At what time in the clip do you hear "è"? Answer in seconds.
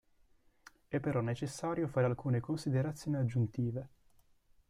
0.87-0.99